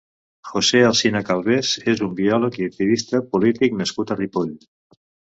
[0.51, 4.49] José Alsina Calvés és un biòleg i activista polític nascut a Ripoll.